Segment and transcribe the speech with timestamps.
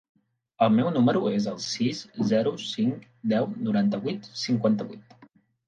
[0.67, 1.99] El meu número es el sis,
[2.33, 3.07] zero, cinc,
[3.37, 5.17] deu, noranta-vuit, cinquanta-vuit.